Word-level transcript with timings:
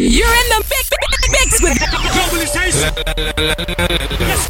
You're 0.00 0.32
in 0.32 0.48
the 0.48 0.64
mix, 0.70 0.90
mix 1.28 1.60
with 1.62 1.76
globalization. 1.76 2.88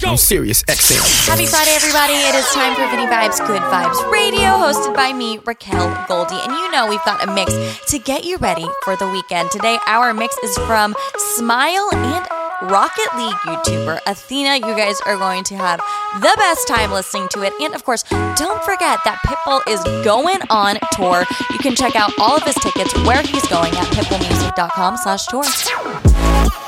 I'm 0.06 0.16
Sirius 0.16 0.62
XM. 0.62 1.26
Happy 1.26 1.46
Friday, 1.46 1.72
everybody. 1.72 2.12
It 2.12 2.36
is 2.36 2.46
time 2.50 2.76
for 2.76 2.86
Vinny 2.86 3.10
Vibes 3.10 3.44
Good 3.44 3.60
Vibes 3.62 4.12
Radio, 4.12 4.42
hosted 4.62 4.94
by 4.94 5.12
me, 5.12 5.40
Raquel 5.44 6.06
Goldie. 6.06 6.38
And 6.40 6.52
you 6.52 6.70
know 6.70 6.86
we've 6.88 7.04
got 7.04 7.28
a 7.28 7.34
mix 7.34 7.52
to 7.88 7.98
get 7.98 8.24
you 8.24 8.36
ready 8.36 8.68
for 8.84 8.94
the 8.94 9.08
weekend. 9.08 9.50
Today, 9.50 9.80
our 9.88 10.14
mix 10.14 10.36
is 10.38 10.56
from 10.58 10.94
Smile 11.16 11.90
and 11.94 12.39
Rocket 12.62 13.16
League 13.16 13.34
YouTuber 13.46 14.00
Athena. 14.06 14.56
You 14.56 14.76
guys 14.76 15.00
are 15.06 15.16
going 15.16 15.44
to 15.44 15.56
have 15.56 15.80
the 16.20 16.32
best 16.36 16.68
time 16.68 16.90
listening 16.90 17.28
to 17.30 17.42
it. 17.42 17.52
And 17.60 17.74
of 17.74 17.84
course, 17.84 18.02
don't 18.02 18.62
forget 18.62 19.00
that 19.04 19.20
Pitbull 19.24 19.60
is 19.68 19.82
going 20.04 20.38
on 20.50 20.78
tour. 20.92 21.24
You 21.52 21.58
can 21.58 21.74
check 21.74 21.96
out 21.96 22.12
all 22.18 22.36
of 22.36 22.42
his 22.42 22.56
tickets, 22.56 22.94
where 23.06 23.22
he's 23.22 23.46
going 23.48 23.72
at 23.74 23.86
pitbullmusic.com 23.86 24.96
slash 24.98 25.26
tour. 25.26 26.59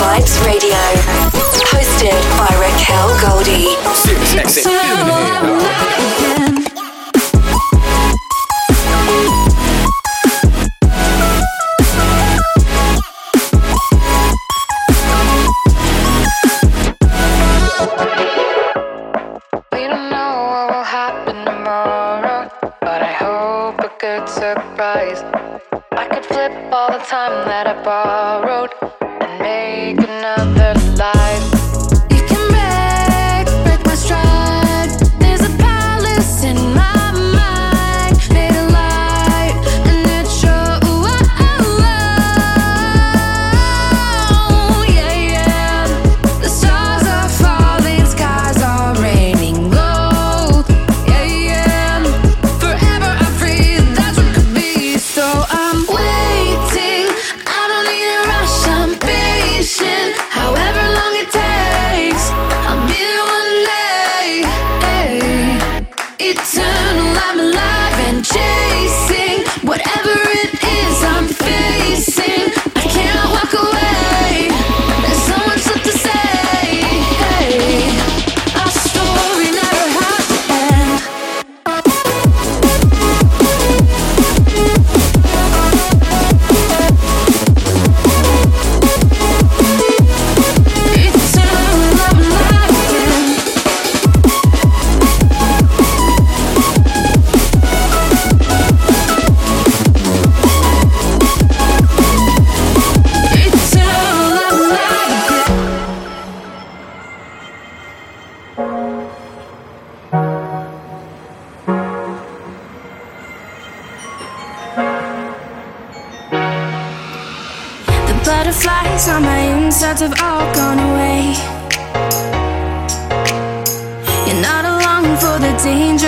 Vibes 0.00 0.44
Radio, 0.46 0.80
hosted 1.72 2.20
by 2.38 2.50
Raquel 2.58 3.08
Goldie. 3.20 3.76
Six, 3.94 4.20
six, 4.30 4.52
six, 4.54 5.70
surprise. 24.40 25.22
I 25.92 26.06
could 26.08 26.24
flip 26.24 26.52
all 26.72 26.90
the 26.90 27.04
time 27.04 27.46
that 27.48 27.66
I 27.66 27.82
borrowed. 27.82 28.79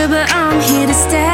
but 0.09 0.29
I'm 0.35 0.61
here 0.61 0.87
to 0.87 0.95
stay. 0.95 1.32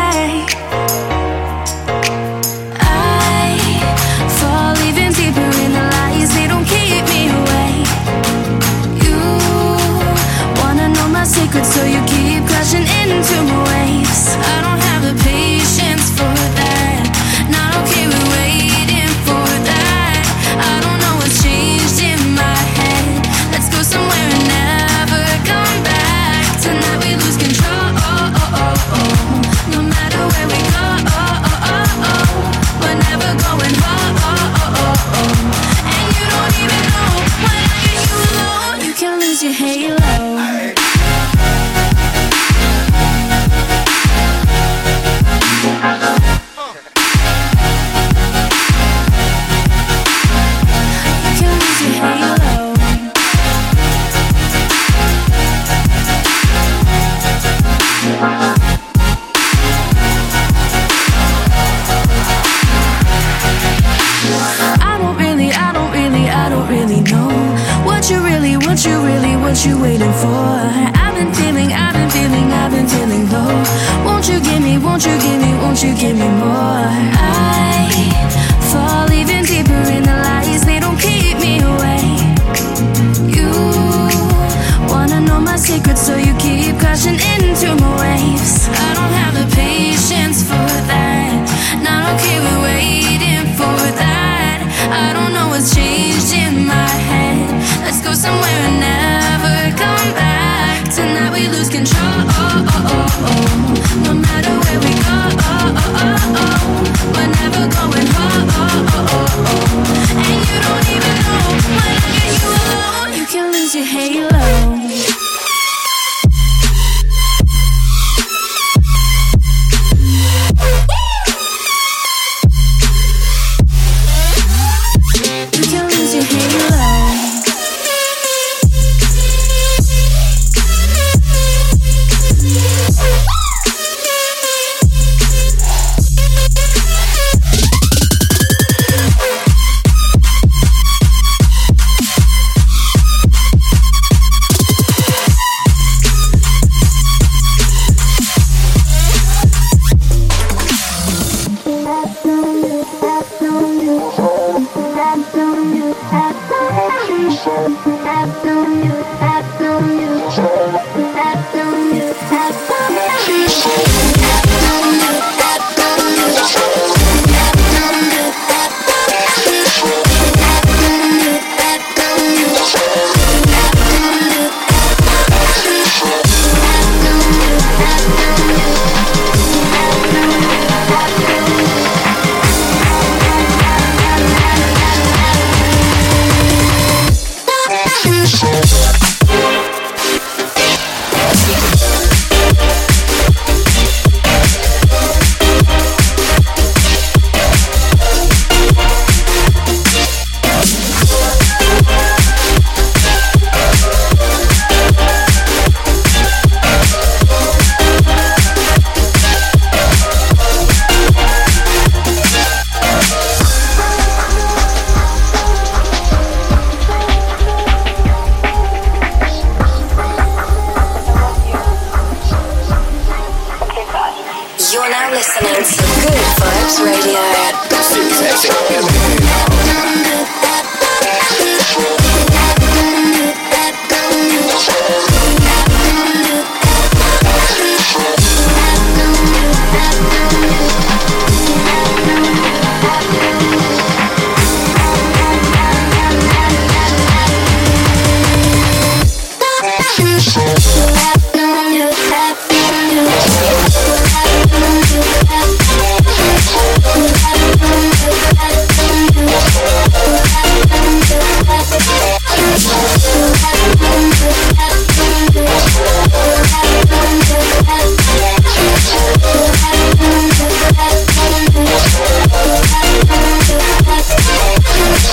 You're 224.70 224.90
now 224.90 225.10
listening 225.10 225.54
to 225.54 225.82
Good 226.02 226.12
Vibes 226.36 226.84
Radio. 226.84 227.18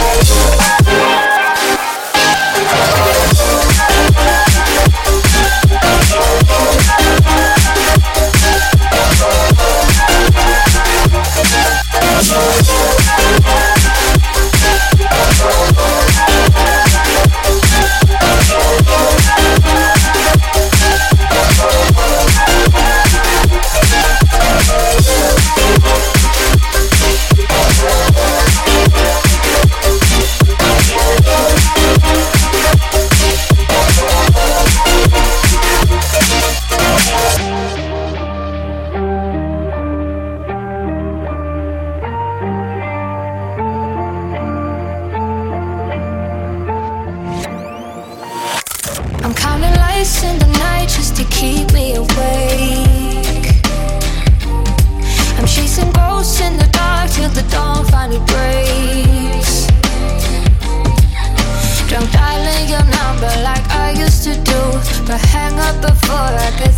Bye. 0.05 1.14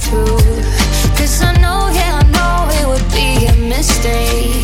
Cause 0.06 1.42
I 1.42 1.52
know, 1.60 1.90
yeah, 1.92 2.22
I 2.22 2.24
know 2.36 2.70
it 2.80 2.86
would 2.88 3.08
be 3.12 3.46
a 3.48 3.56
mistake. 3.68 4.64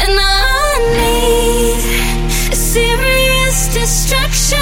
And 0.00 0.18
I 0.18 0.78
need 0.98 2.54
serious 2.54 3.68
distraction 3.72 4.58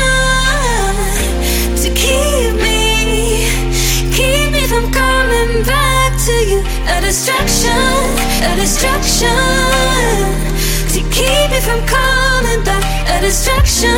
to 1.83 1.89
keep 1.95 2.55
me, 2.61 3.49
keep 4.13 4.53
me 4.53 4.67
from 4.67 4.91
coming 4.93 5.63
back 5.65 6.13
to 6.27 6.35
you. 6.51 6.61
A 6.89 7.01
destruction, 7.01 7.71
a 8.43 8.57
destruction 8.57 9.31
to 10.93 11.01
keep 11.15 11.51
me 11.51 11.61
from 11.61 11.81
coming 11.87 12.63
back. 12.65 12.83
A 13.09 13.21
distraction, 13.21 13.97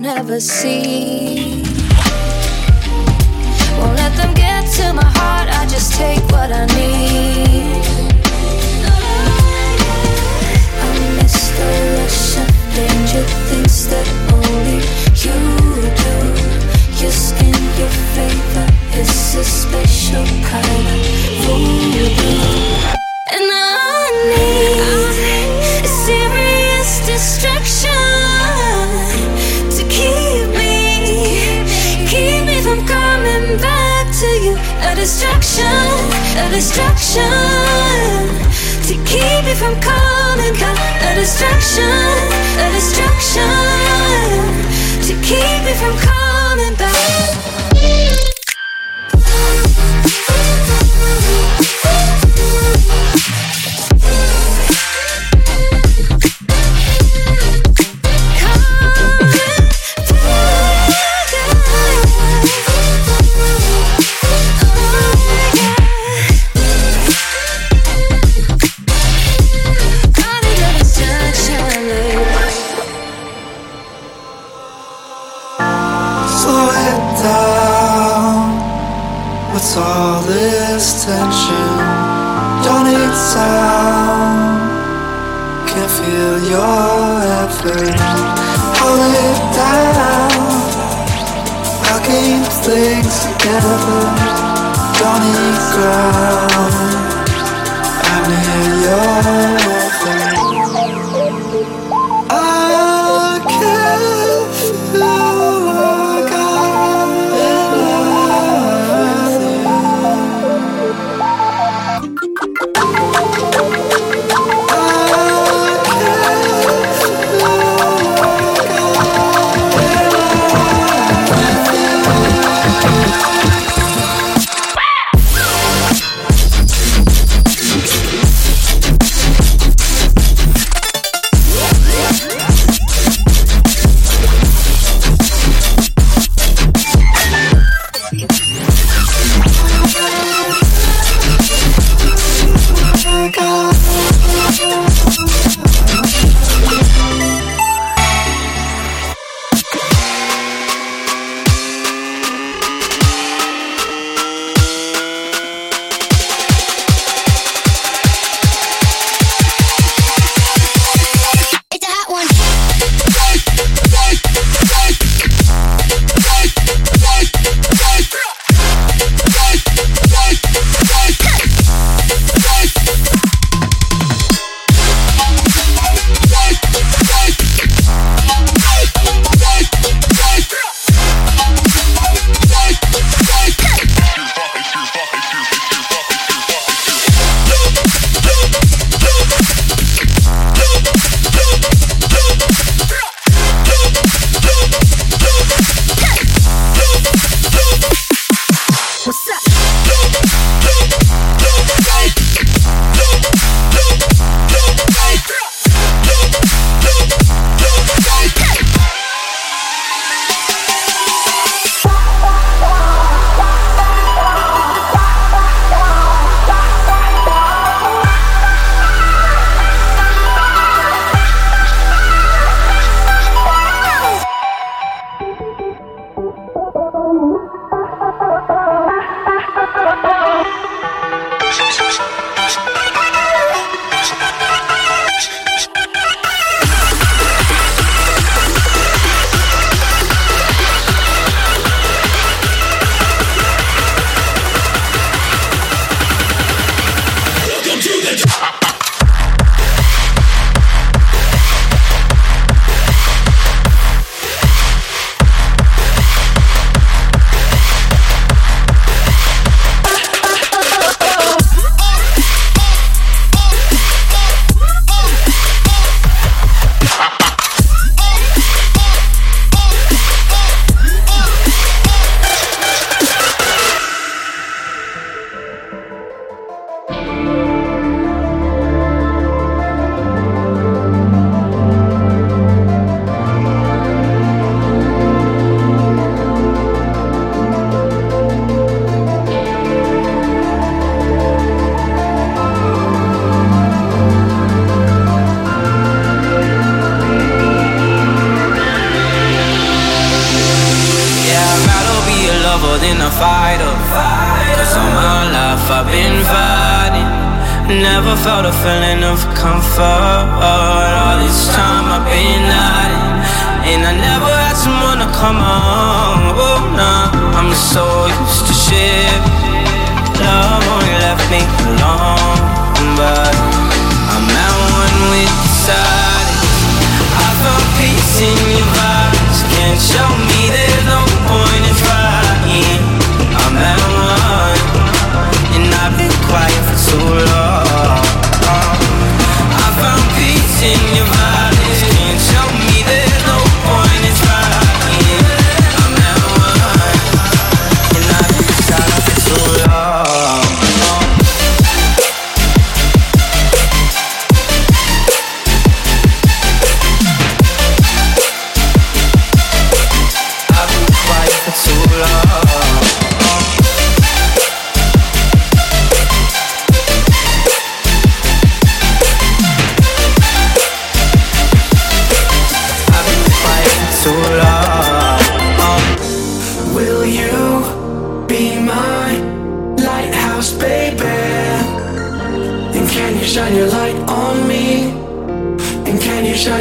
Never 0.00 0.40
see. 0.40 1.63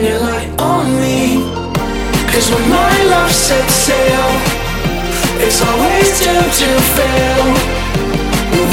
Shine 0.04 0.12
your 0.12 0.20
light 0.20 0.62
on 0.62 0.86
me? 1.00 1.44
Cause 2.32 2.50
when 2.50 2.70
my 2.70 3.04
love 3.06 3.32
sets 3.32 3.74
sail, 3.74 4.28
it's 5.46 5.62
always 5.62 6.20
doomed 6.20 6.54
to 6.62 6.70
fail. 6.96 7.46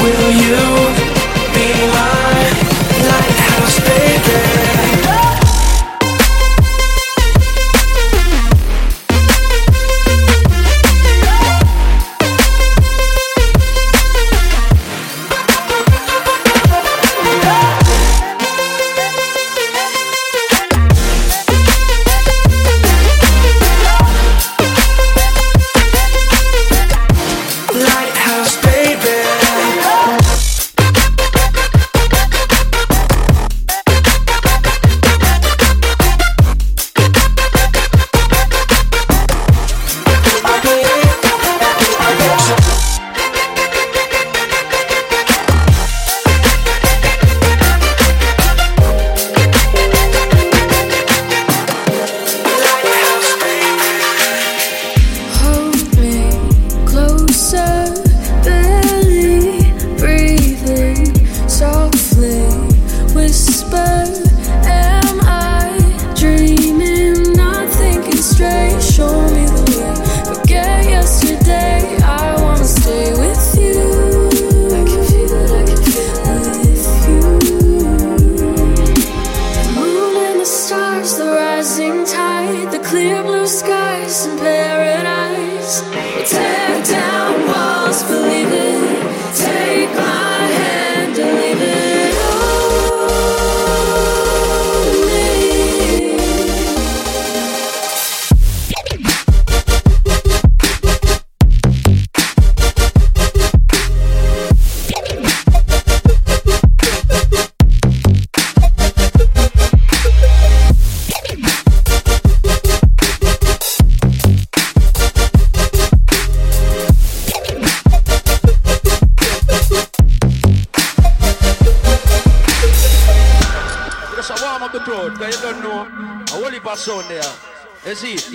Will 0.01 0.31
you 0.31 0.63
be 1.53 1.67
my 1.93 2.41
lighthouse, 3.07 3.79
baby? 3.79 4.40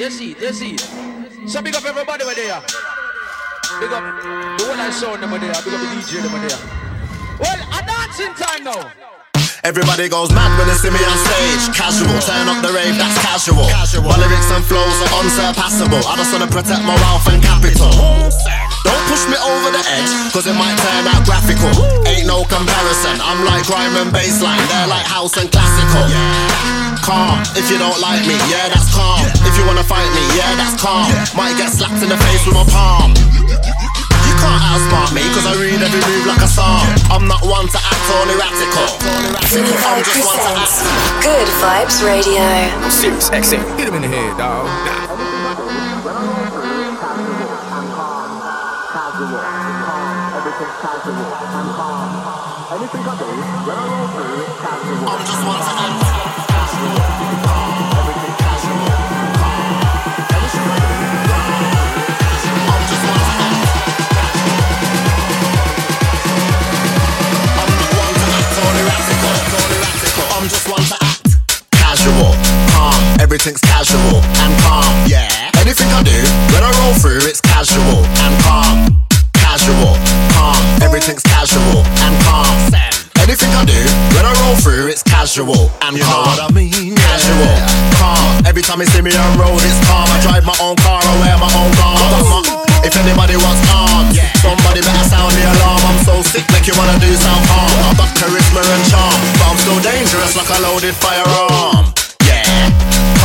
You 0.07 0.12
see 0.12 0.37
you 0.38 0.53
see. 0.53 0.79
So 1.49 1.61
big 1.61 1.75
up 1.75 1.85
everybody 1.85 2.23
over 2.23 2.33
there. 2.33 2.62
Big 3.81 3.90
up 3.90 4.23
the 4.57 4.64
one 4.69 4.79
I 4.79 4.88
saw 4.92 5.16
sound 5.16 5.25
over 5.25 5.37
there. 5.37 5.51
Big 5.51 5.75
up 5.75 5.81
the 5.83 5.88
DJ 5.99 6.25
over 6.25 6.38
there. 6.47 6.59
Well, 7.40 7.59
a 7.75 7.85
dancing 7.85 8.33
time 8.35 8.62
now. 8.62 9.15
Everybody 9.66 10.07
goes 10.07 10.31
mad 10.31 10.55
when 10.62 10.70
they 10.70 10.79
see 10.79 10.94
me 10.94 11.02
on 11.02 11.18
stage. 11.26 11.74
Casual, 11.74 12.14
turn 12.22 12.46
up 12.46 12.62
the 12.62 12.70
rave, 12.70 12.94
that's 12.94 13.18
casual. 13.18 13.66
My 14.07 14.14
lyrics 14.14 14.46
and 14.55 14.62
flows 14.62 14.94
are 15.02 15.11
unsurpassable. 15.18 16.07
I 16.07 16.14
just 16.14 16.31
wanna 16.31 16.46
protect 16.46 16.87
my 16.87 16.94
wealth 16.94 17.26
and 17.26 17.42
capital. 17.42 17.90
Don't 17.90 19.05
push 19.11 19.26
me 19.26 19.35
over 19.35 19.74
the 19.74 19.83
edge, 19.90 20.12
cause 20.31 20.46
it 20.46 20.55
might 20.55 20.79
turn 20.79 21.11
out 21.11 21.26
graphical. 21.26 21.74
Ain't 22.07 22.31
no 22.31 22.46
comparison, 22.46 23.18
I'm 23.18 23.42
like 23.42 23.66
rhyme 23.66 23.98
and 23.98 24.14
bassline, 24.14 24.62
they're 24.70 24.87
like 24.87 25.02
house 25.02 25.35
and 25.35 25.50
classical. 25.50 26.14
Calm, 27.02 27.42
if 27.59 27.66
you 27.66 27.83
don't 27.83 27.98
like 27.98 28.22
me, 28.22 28.38
yeah, 28.46 28.70
that's 28.70 28.94
calm. 28.94 29.18
If 29.50 29.59
you 29.59 29.66
wanna 29.66 29.83
fight 29.83 30.07
me, 30.14 30.22
yeah, 30.38 30.55
that's 30.55 30.79
calm. 30.79 31.11
Might 31.35 31.59
get 31.59 31.74
slapped 31.74 31.98
in 32.07 32.09
the 32.14 32.18
face 32.31 32.46
with 32.46 32.55
my 32.55 32.62
palm. 32.70 33.18
You 34.37 34.44
can't 34.44 34.68
outsmart 34.68 35.16
me, 35.16 35.25
cause 35.33 35.49
I 35.49 35.57
read 35.57 35.81
every 35.81 35.96
move 35.96 36.27
like 36.27 36.42
a 36.44 36.46
psalm. 36.46 36.85
I'm 37.09 37.27
not 37.27 37.40
one 37.40 37.68
to 37.68 37.79
act 37.81 38.05
all 38.12 38.29
erratical. 38.29 38.85
I'm 39.40 40.05
just 40.05 40.29
one 40.29 40.37
to 40.37 40.53
act. 40.61 40.77
Good 41.25 41.49
Vibes 41.64 42.05
Radio. 42.05 42.44
Sirius 42.90 43.31
XM. 43.31 43.64
Hit 43.79 43.88
him 43.88 43.94
in 43.94 44.03
the 44.03 44.09
head, 44.09 44.37
dog. 44.37 44.68
Everything's 73.37 73.61
casual 73.68 74.25
and 74.40 74.53
calm, 74.64 74.88
yeah. 75.05 75.29
Anything 75.61 75.92
I 75.92 76.01
do, 76.01 76.16
when 76.57 76.64
I 76.64 76.72
roll 76.81 76.96
through, 76.96 77.20
it's 77.29 77.44
casual 77.44 78.01
and 78.25 78.33
calm, 78.40 79.05
Casual, 79.37 79.92
calm, 80.33 80.57
everything's 80.81 81.20
casual 81.20 81.85
and 82.01 82.16
calm. 82.25 82.49
Anything 83.20 83.53
I 83.53 83.68
do, 83.68 83.77
when 84.16 84.25
I 84.25 84.33
roll 84.40 84.57
through, 84.57 84.88
it's 84.88 85.05
casual 85.05 85.68
and 85.85 86.01
You 86.01 86.09
know 86.09 86.16
calm. 86.16 86.33
what 86.33 86.40
I 86.40 86.49
mean? 86.49 86.96
Casual, 86.96 87.53
calm. 88.01 88.40
Every 88.49 88.64
time 88.64 88.81
you 88.81 88.88
see 88.88 89.05
me 89.05 89.12
on 89.12 89.37
road, 89.37 89.61
it's 89.61 89.85
calm. 89.85 90.09
I 90.09 90.16
drive 90.25 90.49
my 90.49 90.57
own 90.57 90.81
car, 90.81 91.05
I 91.05 91.12
wear 91.20 91.37
my 91.37 91.53
own 91.61 91.72
garb. 91.77 92.40
If 92.88 92.96
anybody 92.96 93.37
wants 93.37 93.61
arms, 93.68 94.16
somebody 94.40 94.81
better 94.81 95.05
sound 95.12 95.37
the 95.37 95.44
alarm. 95.44 95.85
I'm 95.85 96.01
so 96.09 96.25
sick, 96.25 96.49
make 96.57 96.64
you 96.64 96.72
wanna 96.81 96.96
do 97.05 97.12
some 97.20 97.42
harm. 97.53 97.77
I've 97.85 98.01
got 98.01 98.16
charisma 98.16 98.64
and 98.64 98.85
charm, 98.88 99.20
but 99.37 99.44
I'm 99.53 99.59
still 99.61 99.81
dangerous 99.85 100.33
like 100.40 100.49
a 100.49 100.59
loaded 100.64 100.96
firearm. 100.96 101.92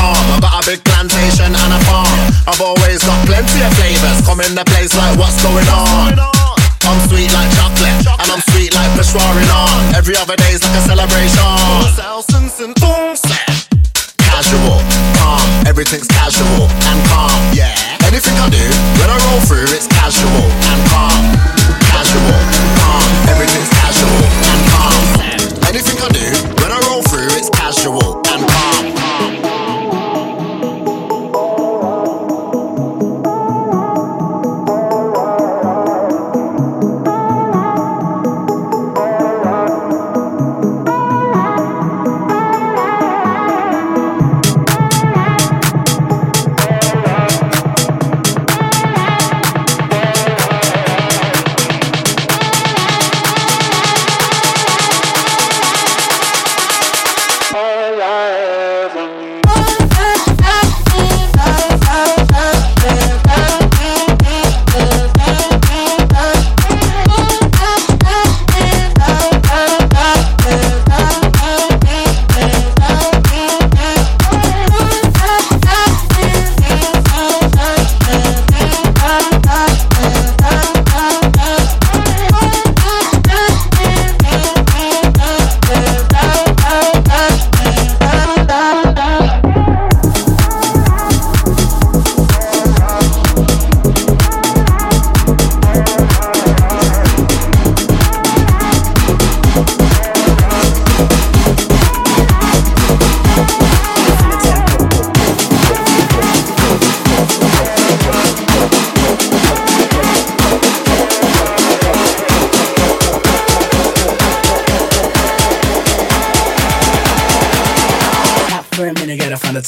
I've 0.02 0.42
got 0.42 0.58
a 0.58 0.64
big 0.66 0.82
plantation 0.84 1.54
and 1.54 1.72
a 1.74 1.80
farm. 1.86 2.10
I've 2.50 2.62
always 2.62 3.04
got 3.06 3.20
plenty 3.26 3.62
of 3.62 3.72
flavors. 3.78 4.20
Come 4.26 4.42
in 4.42 4.56
the 4.56 4.66
place 4.66 4.94
like 4.98 5.18
what's 5.18 5.38
going 5.44 5.68
on. 5.70 6.18
I'm 6.82 7.00
sweet 7.08 7.32
like 7.32 7.50
chocolate, 7.56 8.04
and 8.10 8.28
I'm 8.34 8.42
sweet 8.52 8.74
like 8.74 8.90
Peshwari 8.98 9.46
naan. 9.46 9.94
Every 9.94 10.18
other 10.18 10.36
day's 10.36 10.64
like 10.64 10.76
a 10.76 10.82
celebration. 10.82 11.38
Casual, 14.18 14.82
calm, 15.22 15.48
everything's 15.68 16.08
casual 16.08 16.66
and 16.90 17.00
calm. 17.08 17.32
Yeah. 17.54 17.72
Anything 18.04 18.36
I 18.42 18.50
do, 18.50 18.66
when 19.00 19.10
I 19.10 19.18
roll 19.30 19.40
through, 19.48 19.70
it's 19.70 19.88
casual 19.88 20.44
and 20.68 20.82
calm. 20.90 21.22
Casual, 21.94 22.40
calm, 22.82 23.06
everything's 23.30 23.70
casual 23.70 24.26
and 24.52 24.62
calm. 24.74 25.04
Anything 25.70 25.98
I 26.02 26.10
do, 26.10 26.28
when 26.60 26.72
I 26.72 26.80
roll 26.90 27.04
through, 27.04 27.30
it's 27.38 27.50
casual 27.50 28.20
and 28.28 28.42
calm. 28.50 29.01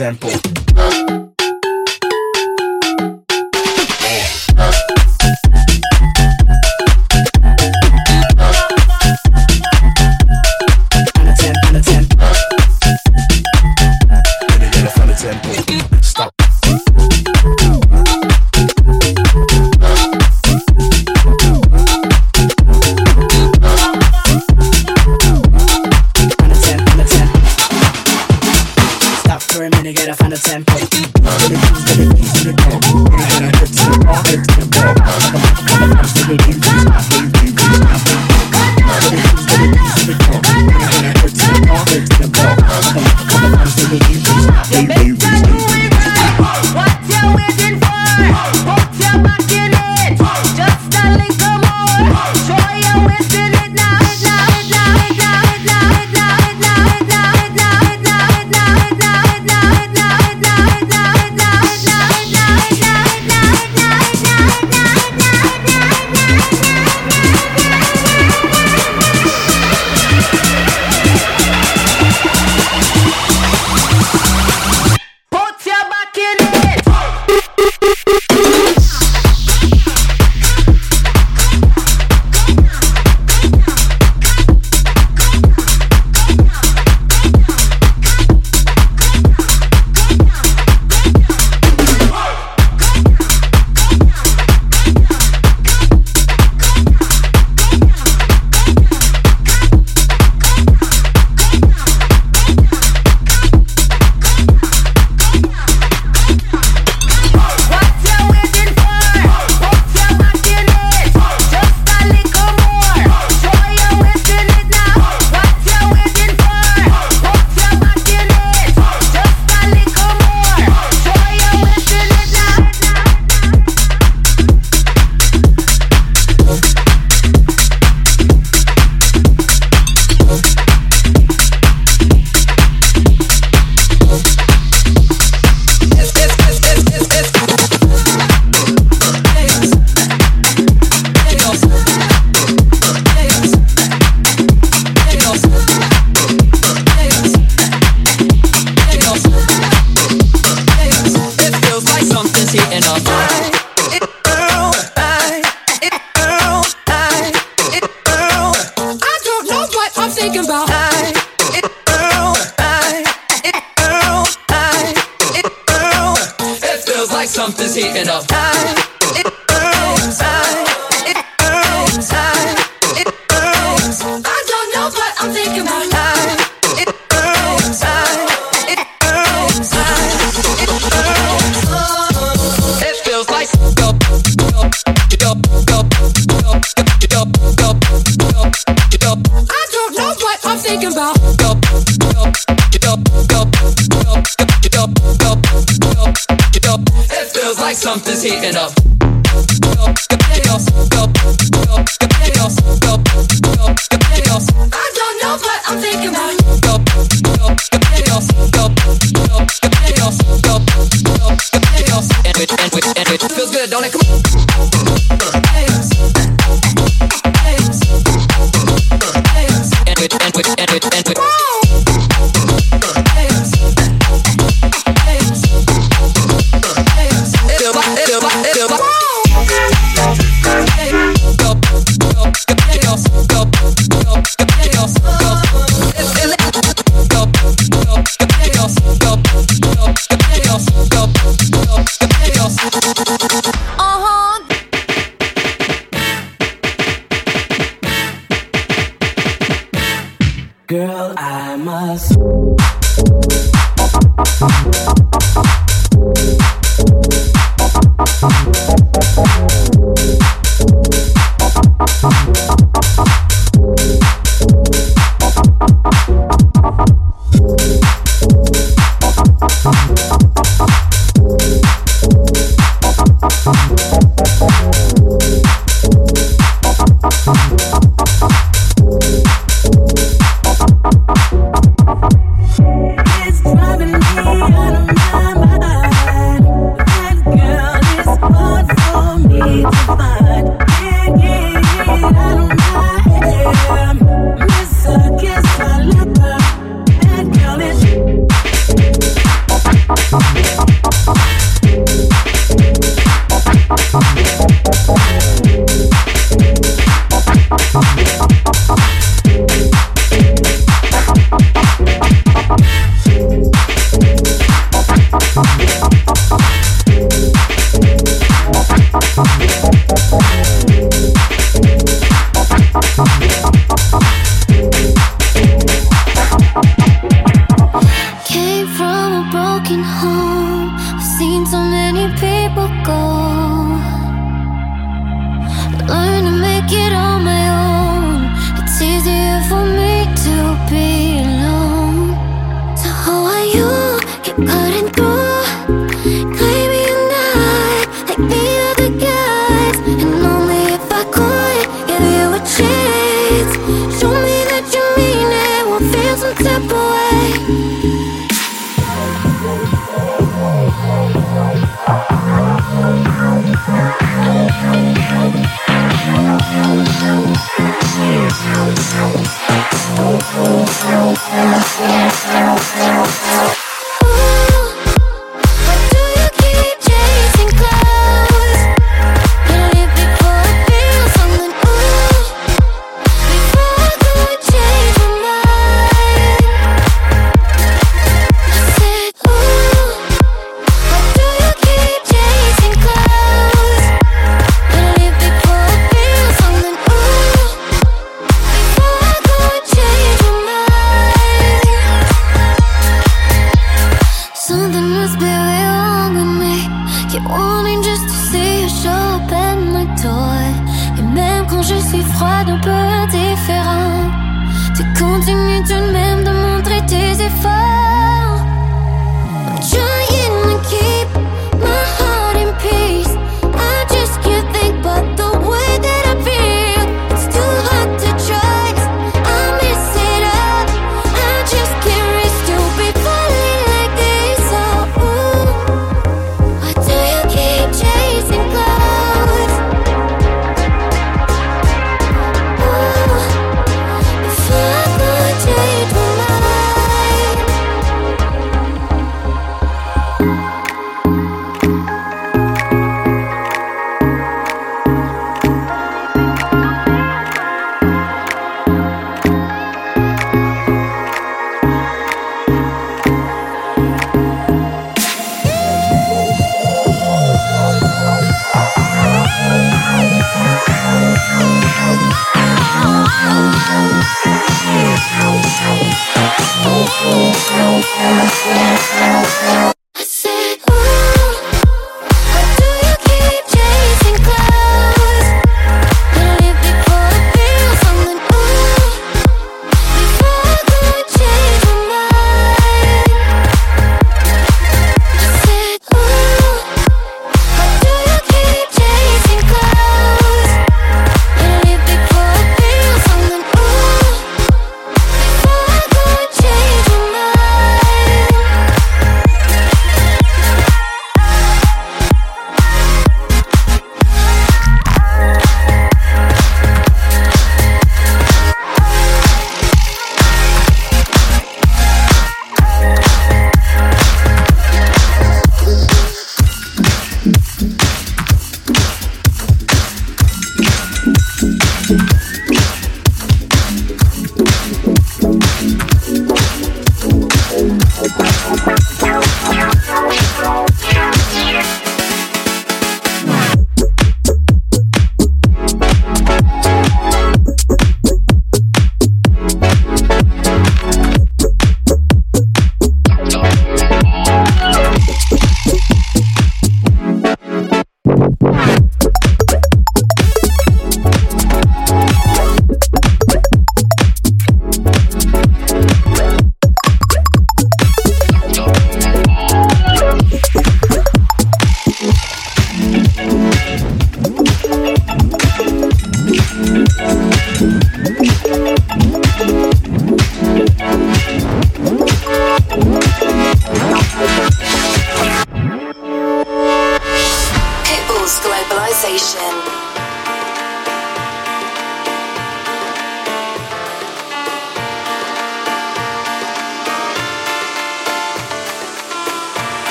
Minute, 0.00 0.59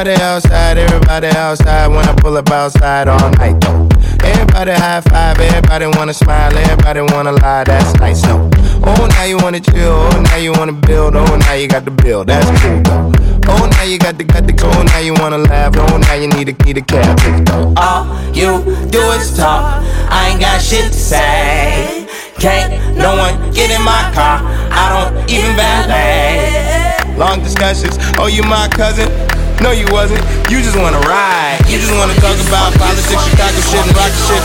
Everybody 0.00 0.24
outside, 0.24 0.78
everybody 0.78 1.26
outside 1.26 1.88
when 1.88 2.08
I 2.08 2.14
pull 2.14 2.34
up 2.38 2.48
outside 2.48 3.06
all 3.06 3.30
night 3.32 3.60
though. 3.60 3.86
Everybody 4.24 4.70
high 4.70 5.02
five, 5.02 5.38
everybody 5.38 5.88
wanna 5.88 6.14
smile, 6.14 6.56
everybody 6.56 7.02
wanna 7.12 7.32
lie, 7.32 7.64
that's 7.64 7.92
nice 8.00 8.22
though. 8.22 8.48
Oh, 8.82 9.06
now 9.10 9.24
you 9.24 9.36
wanna 9.36 9.60
chill, 9.60 9.92
oh, 9.92 10.22
now 10.22 10.36
you 10.36 10.52
wanna 10.52 10.72
build, 10.72 11.16
oh, 11.16 11.36
now 11.36 11.52
you 11.52 11.68
got 11.68 11.84
the 11.84 11.90
bill, 11.90 12.24
that's 12.24 12.48
cool 12.62 12.80
though. 12.80 13.12
Oh, 13.46 13.68
now 13.72 13.82
you 13.82 13.98
got 13.98 14.16
the, 14.16 14.24
got 14.24 14.46
the, 14.46 14.58
oh, 14.64 14.82
now 14.84 15.00
you 15.00 15.12
wanna 15.12 15.36
laugh, 15.36 15.74
oh, 15.76 15.98
now 15.98 16.14
you 16.14 16.28
need 16.28 16.48
a, 16.48 16.64
need 16.64 16.78
a 16.78 16.80
cab. 16.80 17.76
All 17.76 18.06
you 18.32 18.64
do 18.88 19.02
is 19.20 19.36
talk, 19.36 19.84
I 20.08 20.30
ain't 20.30 20.40
got 20.40 20.62
shit 20.62 20.86
to 20.86 20.98
say. 20.98 22.08
Can't 22.38 22.96
no 22.96 23.18
one 23.18 23.52
get 23.52 23.70
in 23.70 23.82
my 23.84 24.10
car, 24.14 24.40
I 24.72 25.12
don't 25.12 25.30
even 25.30 25.54
valet. 25.56 27.18
Long 27.18 27.42
discussions, 27.42 27.98
oh, 28.16 28.28
you 28.28 28.42
my 28.42 28.66
cousin? 28.68 29.39
No, 29.60 29.72
you 29.72 29.84
wasn't. 29.92 30.20
You 30.50 30.62
just 30.62 30.76
wanna 30.76 31.00
ride. 31.00 31.60
You 31.68 31.78
just 31.78 31.92
wanna 31.92 32.14
talk 32.14 32.36
about 32.48 32.72
politics, 32.80 33.22
Chicago 33.28 33.60
shit, 33.60 33.84
and 33.84 33.96
rock 33.96 34.12
shit. 34.24 34.42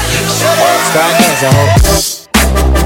Start 0.91 1.11
dancing, 1.20 1.51
ho. 1.55 2.26
It's 2.76 2.84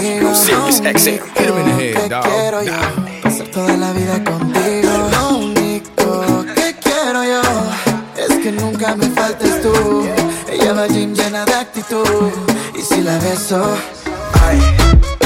contigo. 0.00 0.32
Quiero 1.34 1.58
en 1.58 1.68
el 1.68 1.80
head, 1.80 2.22
quiero 2.22 2.62
yo. 2.62 2.72
Pasar 3.22 3.46
toda 3.48 3.76
la 3.76 3.92
vida 3.92 4.24
contigo. 4.24 5.08
Lo 5.10 5.38
único 5.38 6.44
que 6.54 6.74
quiero 6.82 7.24
yo 7.24 7.42
es 8.16 8.38
que 8.38 8.52
nunca 8.52 8.96
me 8.96 9.08
faltes 9.10 9.62
tú. 9.62 10.08
Ella 10.50 10.72
va 10.72 10.86
gym 10.86 11.14
llena 11.14 11.44
de 11.44 11.54
actitud. 11.54 12.30
Y 12.74 12.82
si 12.82 13.02
la 13.02 13.18
beso, 13.18 13.62
ay 14.42 15.19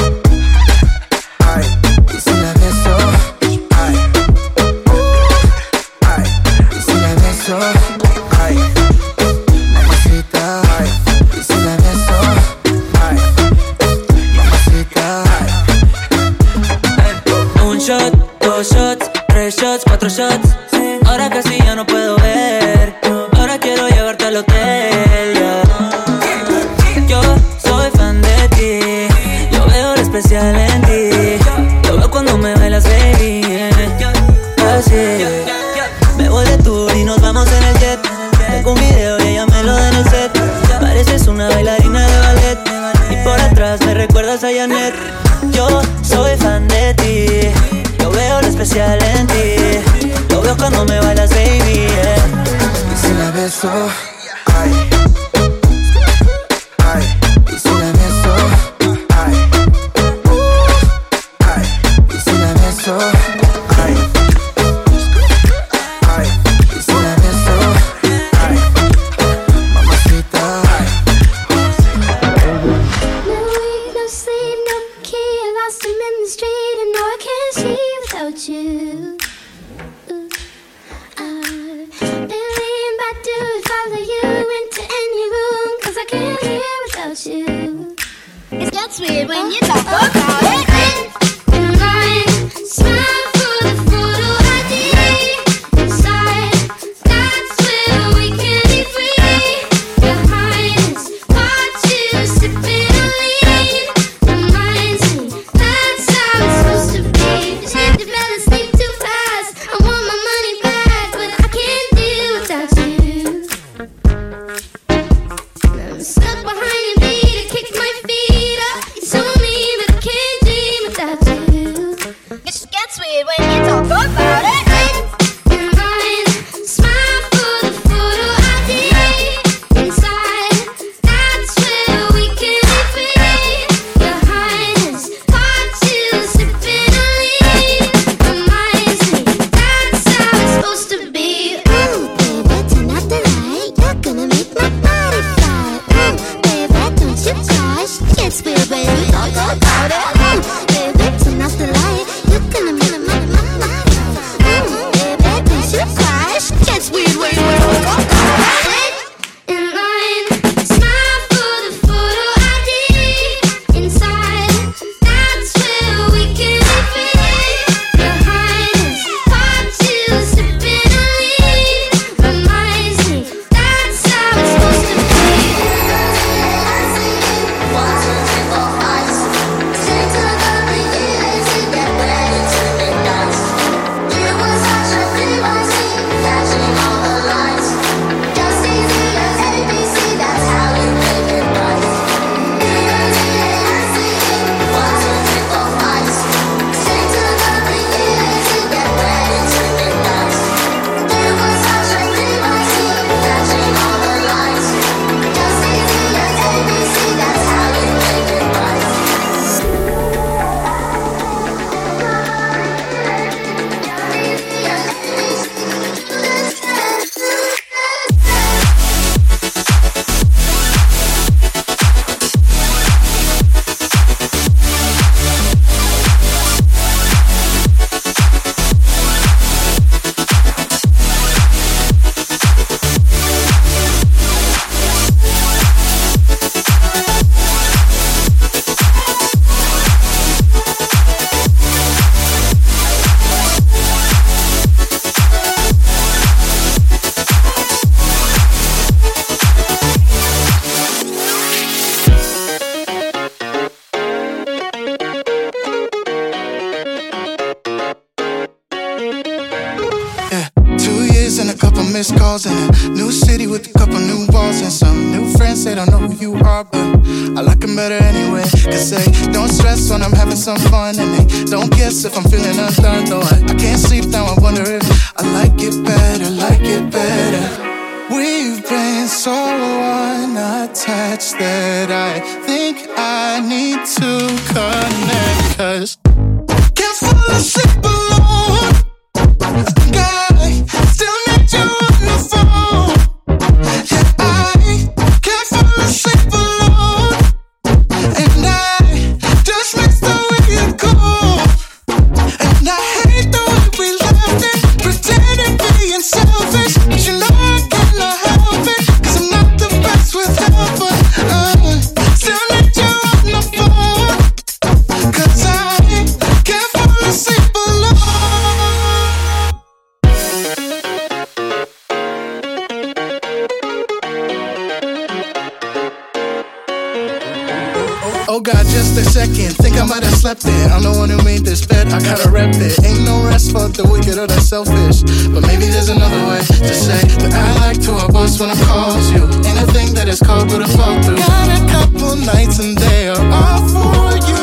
Oh 328.35 328.41
God, 328.41 328.67
just 328.67 328.99
a 328.99 329.05
second. 329.05 329.55
Think 329.63 329.79
I 329.79 329.87
might 329.87 330.03
have 330.03 330.19
slept 330.19 330.43
it. 330.45 330.67
I'm 330.75 330.83
the 330.83 330.91
one 330.91 331.09
who 331.09 331.23
made 331.23 331.47
this 331.47 331.65
bed. 331.65 331.87
I 331.95 332.03
gotta 332.03 332.29
rep 332.29 332.51
it. 332.59 332.83
Ain't 332.83 333.07
no 333.07 333.23
rest 333.23 333.53
for 333.53 333.71
the 333.71 333.87
wicked 333.87 334.19
or 334.19 334.27
the 334.27 334.41
selfish. 334.43 335.07
But 335.31 335.47
maybe 335.47 335.71
there's 335.71 335.89
another 335.89 336.19
way 336.27 336.43
to 336.43 336.75
say 336.75 336.99
that 337.23 337.31
I 337.31 337.55
like 337.63 337.79
to 337.87 337.95
a 337.95 338.11
boss 338.11 338.41
when 338.41 338.51
I 338.51 338.59
call 338.67 338.99
you. 339.15 339.23
Ain't 339.47 339.63
a 339.63 339.71
thing 339.71 339.95
that 339.95 340.11
is 340.11 340.19
cold 340.19 340.51
but 340.51 340.67
a 340.67 340.69
fall 340.75 340.99
through. 341.07 341.23
Got 341.23 341.47
a 341.47 341.63
couple 341.71 342.19
nights 342.27 342.59
and 342.59 342.75
they 342.75 343.07
are 343.07 343.23
all 343.23 343.63
for 343.71 344.19
you. 344.27 344.43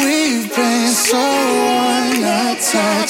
We've 0.00 0.48
been 0.48 0.96
so 0.96 1.20
I 1.20 3.04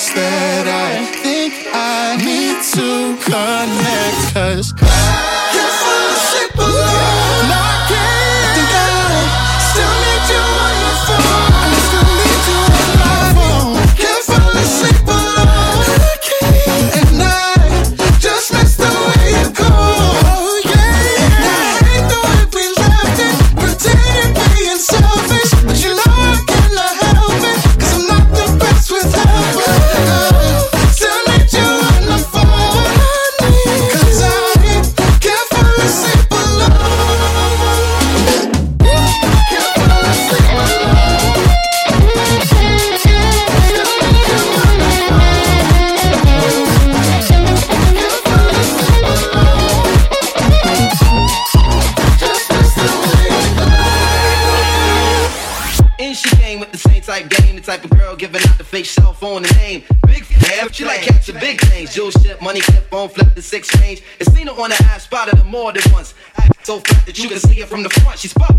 from 68.33 68.47
the 68.49 68.54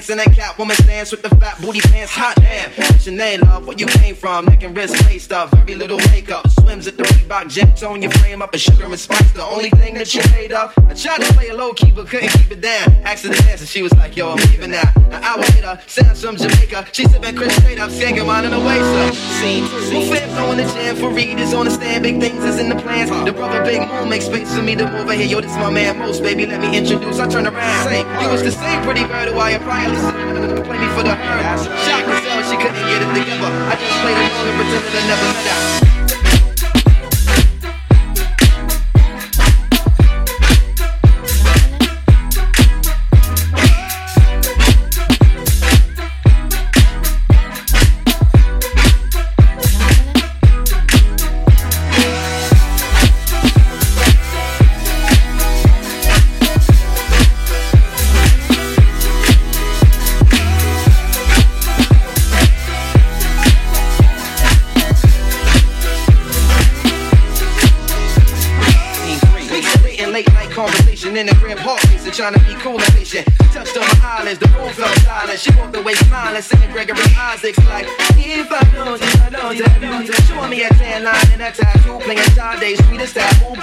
A 0.00 0.02
glance 0.02 0.08
and 0.08 0.20
that 0.20 0.34
cat 0.34 0.56
woman 0.58 0.76
dance 0.86 1.10
with 1.10 1.20
the 1.20 1.28
fat 1.36 1.60
booty 1.60 1.80
pants. 1.80 2.12
Hot 2.12 2.34
damn. 2.36 2.70
Sinead, 3.00 3.42
love, 3.42 3.66
where 3.66 3.76
you 3.76 3.86
came 3.86 4.14
from. 4.14 4.46
Neck 4.46 4.62
and 4.62 4.74
wrist 4.74 4.94
laced 5.04 5.32
up, 5.32 5.50
very 5.50 5.74
little 5.74 5.98
makeup. 6.10 6.48
Swims 6.48 6.86
at 6.86 6.96
the 6.96 7.02
Reebok 7.02 7.50
gym, 7.50 7.74
tone 7.74 8.00
your 8.00 8.10
frame 8.12 8.40
up. 8.40 8.52
And 8.52 8.60
sugar 8.62 8.84
and 8.84 8.98
spice, 8.98 9.32
the 9.32 9.44
only 9.44 9.70
thing 9.70 9.94
that 9.94 10.14
you 10.14 10.22
made 10.32 10.52
up. 10.52 10.72
I 10.88 10.94
tried 10.94 11.20
to 11.20 11.32
play 11.34 11.48
a 11.48 11.54
low 11.54 11.72
key, 11.74 11.90
but 11.90 12.08
couldn't 12.08 12.30
keep 12.30 12.50
it 12.50 12.62
down. 12.62 12.92
Asked 13.04 13.24
her 13.24 13.34
to 13.34 13.42
dance 13.42 13.60
and 13.60 13.68
she 13.68 13.82
was 13.82 13.92
like, 13.94 14.16
yo, 14.16 14.30
I'm 14.30 14.38
leaving 14.50 14.70
now. 14.70 14.90
An 15.10 15.22
hour 15.22 15.38
later, 15.38 15.78
sounds 15.86 16.22
from 16.22 16.36
Jamaica. 16.36 16.86
She 16.92 17.04
sipping 17.04 17.36
Chris 17.36 17.54
straight 17.56 17.78
up, 17.78 17.90
singing 17.90 18.26
mine 18.26 18.44
in 18.46 18.52
the 18.52 18.60
waist 18.60 18.80
up. 18.80 19.14
See, 19.14 19.60
move 19.92 20.08
fam 20.08 20.28
going 20.36 20.58
to 20.58 20.64
jam 20.74 20.96
for 20.96 21.10
readers 21.10 21.52
on 21.52 21.66
the 21.66 21.70
stand. 21.70 22.04
Big 22.04 22.20
things 22.20 22.42
is 22.44 22.58
in 22.58 22.70
the 22.70 22.76
plans. 22.76 23.10
The 23.10 23.32
brother 23.32 23.62
Big 23.64 23.86
Moon 23.86 24.08
makes 24.08 24.26
space 24.26 24.54
for 24.54 24.62
me 24.62 24.76
to 24.76 24.84
move 24.84 25.02
over 25.02 25.12
here. 25.12 25.26
Yo, 25.26 25.40
this 25.40 25.54
my 25.56 25.70
man 25.70 25.98
Most, 25.98 26.22
baby. 26.22 26.46
Let 26.46 26.60
me 26.60 26.76
introduce. 26.76 27.18
I 27.18 27.28
turn 27.28 27.46
around. 27.46 27.84
Say, 27.84 28.00
you 28.22 28.28
was 28.30 28.42
the 28.42 28.52
same 28.52 28.82
pretty 28.82 29.04
bird 29.04 29.28
who 29.28 29.38
I 29.38 29.58
prior 29.58 29.89
Play 29.90 30.78
me 30.78 30.88
for 30.94 31.02
the 31.02 31.14
herd. 31.14 31.58
Shocked 31.82 32.06
herself, 32.06 32.46
she 32.48 32.56
couldn't 32.56 32.86
get 32.86 33.02
it 33.02 33.10
together. 33.12 33.50
I 33.66 33.74
just 33.74 33.96
played 34.00 34.16
along 34.16 34.48
and 34.48 34.56
pretended 34.56 34.94
I 34.94 35.06
never 35.08 35.26
met 35.34 35.84
her. 35.84 35.89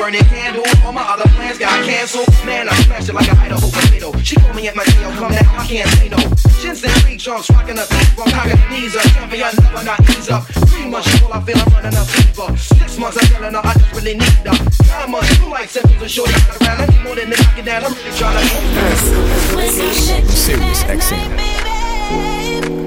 Burning 0.07 0.23
candle. 0.29 0.63
All 0.85 0.93
my 0.93 1.01
other 1.01 1.27
plans 1.35 1.57
got 1.57 1.83
canceled. 1.83 2.29
Man, 2.45 2.69
I 2.69 2.73
smashed 2.83 3.09
it 3.09 3.13
like 3.13 3.27
a 3.27 3.35
Idaho 3.37 3.69
potato. 3.69 4.17
She 4.19 4.35
told 4.35 4.55
me 4.55 4.65
at 4.67 4.75
my 4.75 4.85
tail, 4.85 5.11
come 5.11 5.33
now, 5.33 5.59
I 5.59 5.67
can't 5.67 5.89
say 5.99 6.07
no. 6.07 6.17
Shins 6.59 6.81
and 6.83 6.93
three 7.03 7.17
trunks, 7.17 7.49
rocking 7.51 7.77
up 7.77 7.89
beat, 7.89 8.07
while 8.15 8.31
cocking 8.31 8.55
the 8.55 8.69
knees 8.69 8.95
up. 8.95 9.03
Champion, 9.03 9.51
never 9.59 9.83
not 9.83 9.99
ease 10.09 10.29
up. 10.29 10.45
Three 10.71 10.87
months, 10.87 11.09
she 11.11 11.21
all 11.25 11.33
I 11.33 11.41
feel 11.43 11.59
I'm 11.59 11.73
running 11.73 11.97
up 11.99 12.07
fever. 12.07 12.55
Six 12.57 12.97
months, 12.97 13.17
I'm 13.19 13.27
telling 13.27 13.53
her 13.53 13.61
I 13.63 13.73
just 13.73 13.93
really 13.95 14.13
need 14.15 14.47
her. 14.47 14.55
Nine 14.87 15.11
months, 15.11 15.37
two 15.37 15.49
like 15.49 15.69
symptoms 15.69 16.01
and 16.01 16.11
shorty 16.11 16.31
got 16.31 16.61
around. 16.61 16.81
I 16.81 16.85
need 16.87 17.03
more 17.03 17.15
than 17.15 17.29
to 17.29 17.35
knock 17.35 17.57
it 17.57 17.65
down. 17.65 17.83
I'm 17.83 17.93
really 17.93 18.11
trying 18.15 18.37
to. 18.39 18.45
Sirius 20.31 20.83
XM. 20.83 22.86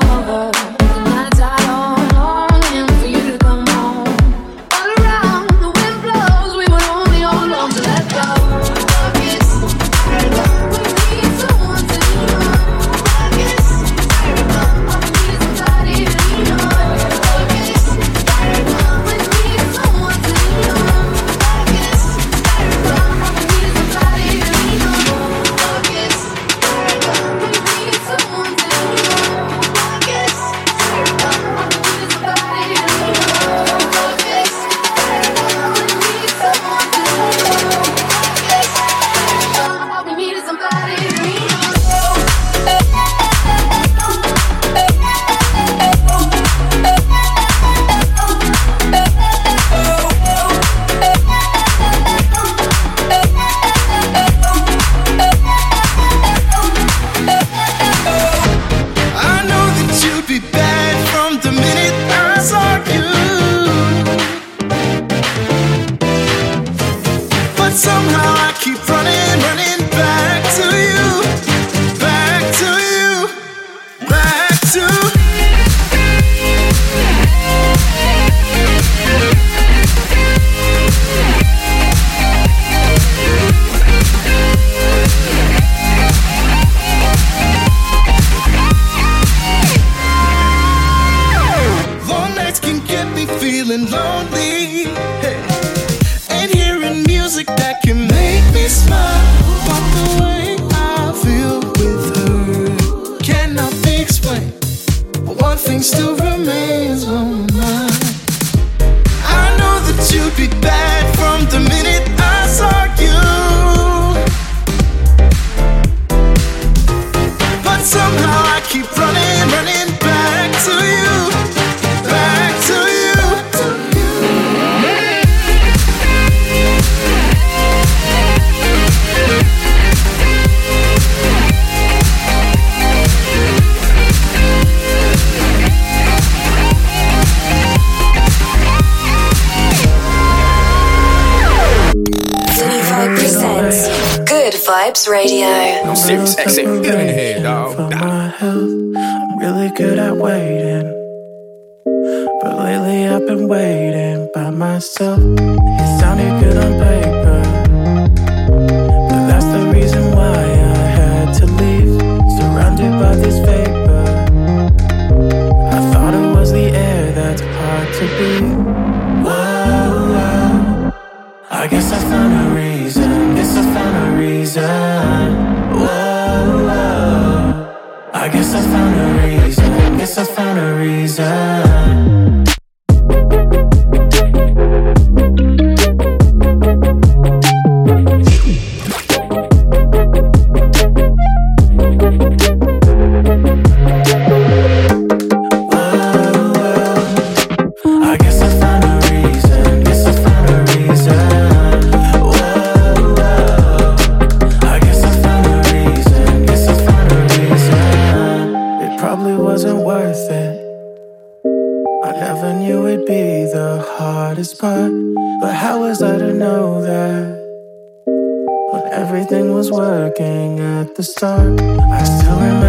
the 221.01 221.05
start. 221.05 221.61
I 221.61 222.03
still 222.03 222.35
remember. 222.35 222.60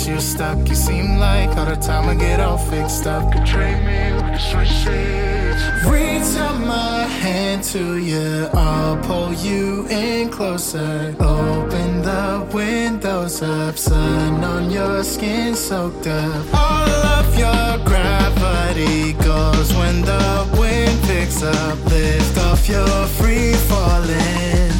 makes 0.00 0.08
you 0.08 0.20
stuck. 0.20 0.68
You 0.68 0.74
seem 0.74 1.18
like 1.18 1.56
all 1.56 1.66
the 1.66 1.76
time 1.76 2.08
I 2.08 2.14
get 2.14 2.40
all 2.40 2.58
fixed 2.58 3.06
up. 3.06 3.32
Betray 3.32 3.74
me 3.84 4.14
with 4.14 4.32
the 4.32 4.38
switches. 4.38 5.60
Reach 5.86 6.40
out 6.40 6.60
my 6.60 7.04
hand 7.04 7.62
to 7.64 7.98
you, 7.98 8.48
I'll 8.54 8.96
pull 9.04 9.32
you 9.32 9.86
in 9.88 10.30
closer. 10.30 11.14
Open 11.20 12.02
the 12.02 12.48
windows 12.52 13.42
up, 13.42 13.76
sun 13.76 14.44
on 14.44 14.70
your 14.70 15.02
skin 15.04 15.54
soaked 15.54 16.06
up. 16.06 16.46
All 16.54 16.88
of 17.18 17.38
your 17.38 17.84
gravity 17.84 19.12
goes 19.24 19.72
when 19.74 20.02
the 20.02 20.48
wind 20.58 20.98
picks 21.04 21.42
up. 21.42 21.78
Lift 21.86 22.38
off 22.38 22.68
your 22.68 23.06
free 23.18 23.52
falling 23.68 24.72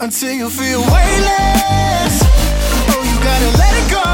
until 0.00 0.32
you 0.32 0.48
feel 0.48 0.80
weightless 0.80 2.47
gotta 3.22 3.50
let 3.58 3.74
it 3.80 3.90
go. 3.90 4.04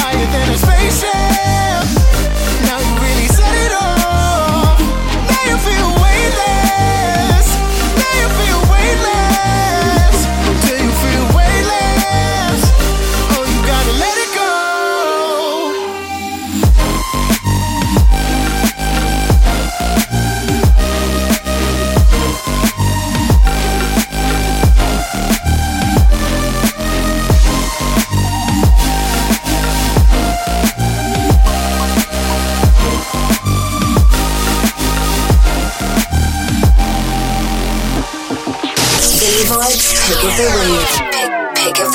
Higher 0.00 0.26
than 0.34 0.48
a 0.50 0.56
spaceship. 0.56 1.84
Now 2.66 2.78
you 2.78 2.92
really 3.04 3.28
set 3.28 3.54
it 3.64 3.72
off. 3.72 4.78
Now 5.30 5.42
you 5.50 5.56
feel 5.68 5.88
weightless. 6.04 7.46
Now 8.00 8.12
you 8.20 8.28
feel 8.40 8.60
weightless. 8.72 9.69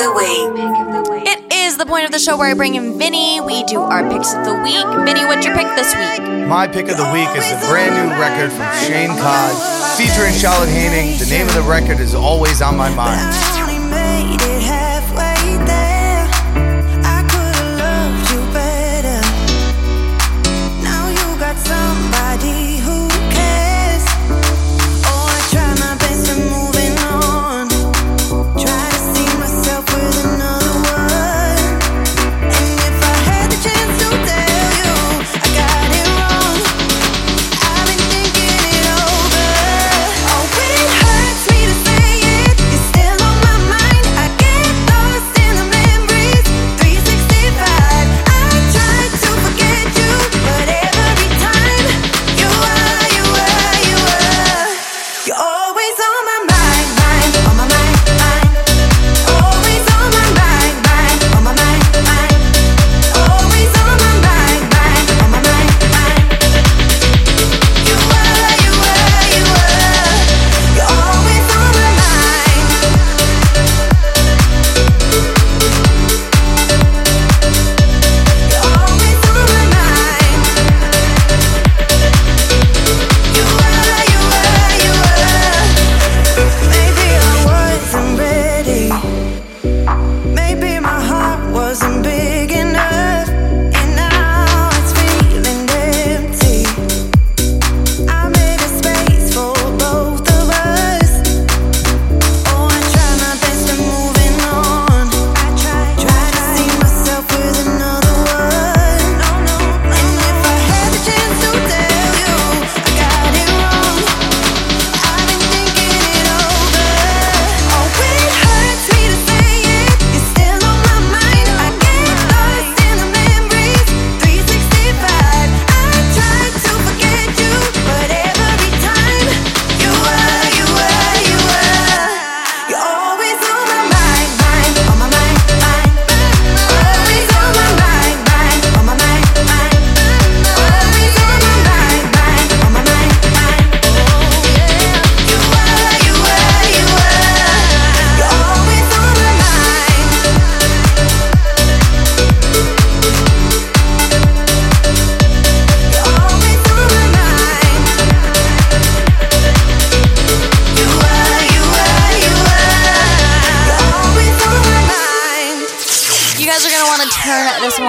the 0.06 0.14
week. 0.14 1.26
It 1.26 1.52
is 1.52 1.76
the 1.78 1.86
point 1.86 2.04
of 2.04 2.12
the 2.12 2.18
show 2.18 2.36
where 2.36 2.50
I 2.50 2.54
bring 2.54 2.74
in 2.76 2.98
Vinny. 2.98 3.40
We 3.40 3.64
do 3.64 3.80
our 3.80 4.08
picks 4.08 4.34
of 4.34 4.44
the 4.44 4.54
week. 4.62 4.86
Vinny, 5.04 5.24
what's 5.24 5.44
your 5.44 5.54
pick 5.56 5.66
this 5.74 5.94
week? 5.96 6.46
My 6.46 6.68
pick 6.68 6.88
of 6.88 6.96
the 6.96 7.10
week 7.12 7.28
is 7.34 7.48
the 7.50 7.58
brand 7.66 7.94
new 7.98 8.14
record 8.14 8.52
from 8.52 8.70
Shane 8.86 9.10
Codd 9.18 9.98
featuring 9.98 10.32
Charlotte 10.32 10.70
Haining. 10.70 11.18
The 11.18 11.26
name 11.26 11.48
of 11.48 11.54
the 11.54 11.62
record 11.62 11.98
is 11.98 12.14
always 12.14 12.62
on 12.62 12.76
my 12.76 12.94
mind. 12.94 13.65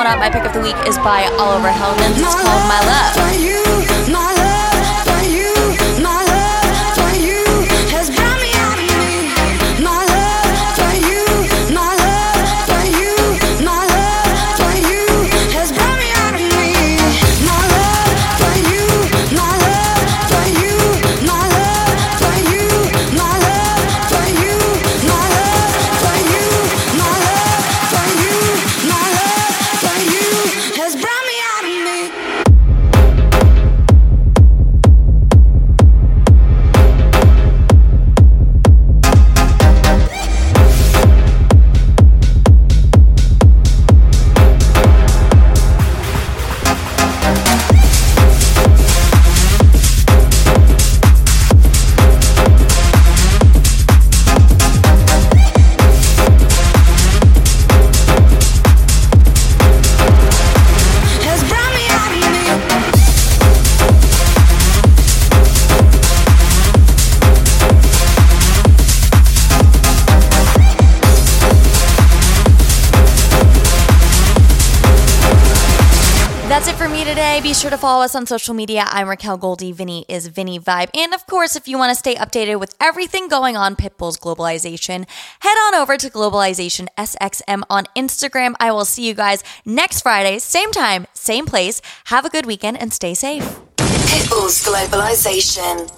out, 0.08 0.20
my 0.20 0.30
pick 0.30 0.46
of 0.46 0.54
the 0.54 0.62
week 0.62 0.78
is 0.88 0.98
by 1.00 1.28
Oliver 1.38 1.68
Hellman. 1.68 2.16
It's 2.16 2.36
called 2.36 2.64
My 2.72 2.80
Love. 2.88 3.17
Us 78.08 78.16
on 78.16 78.26
social 78.26 78.54
media. 78.54 78.86
I'm 78.88 79.10
Raquel 79.10 79.36
Goldie. 79.36 79.74
Vinny 79.74 80.06
is 80.08 80.28
Vinny 80.28 80.58
Vibe. 80.62 80.90
And 80.96 81.14
of 81.14 81.28
course, 81.28 81.58
if 81.58 81.68
you 81.68 81.78
want 81.78 81.92
to 81.92 81.96
stay 81.96 82.16
updated 82.16 82.58
with 82.58 82.74
everything 82.80 83.28
going 83.28 83.58
on 83.58 83.76
Pitbull's 83.76 84.18
Globalization, 84.18 85.06
head 85.42 85.58
on 85.66 85.76
over 85.76 85.98
to 85.98 86.10
Globalization 86.10 86.88
SXM 86.98 87.64
on 87.70 87.84
Instagram. 87.98 88.56
I 88.62 88.72
will 88.72 88.86
see 88.86 89.06
you 89.06 89.14
guys 89.14 89.44
next 89.66 90.04
Friday, 90.04 90.40
same 90.40 90.72
time, 90.72 91.06
same 91.14 91.46
place. 91.46 91.82
Have 92.06 92.24
a 92.24 92.30
good 92.30 92.46
weekend 92.46 92.78
and 92.78 92.94
stay 92.94 93.14
safe. 93.14 93.44
Pitbull's 93.76 94.64
Globalization. 94.64 95.98